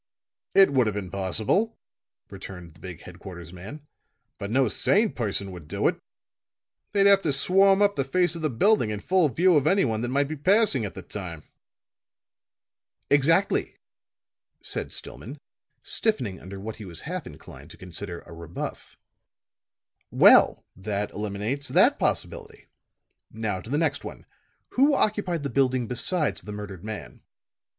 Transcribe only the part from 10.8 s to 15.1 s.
at the time." "Exactly," said